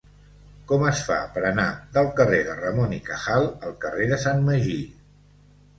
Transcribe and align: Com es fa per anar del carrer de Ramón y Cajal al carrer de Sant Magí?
Com 0.71 0.85
es 0.91 1.01
fa 1.09 1.17
per 1.35 1.43
anar 1.49 1.67
del 1.99 2.11
carrer 2.21 2.41
de 2.49 2.57
Ramón 2.63 2.99
y 2.99 3.01
Cajal 3.11 3.47
al 3.69 3.79
carrer 3.87 4.13
de 4.15 4.21
Sant 4.27 4.45
Magí? 4.51 4.81